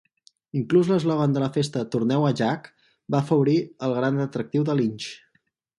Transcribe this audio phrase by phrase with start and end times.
[0.59, 2.73] Inclús l'eslògan de la festa "Torneu a Jack"
[3.17, 3.57] va afavorir
[3.89, 5.13] el gran atractiu de Lynch.